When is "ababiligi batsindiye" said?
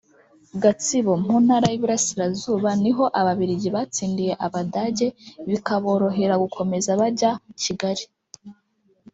3.19-4.33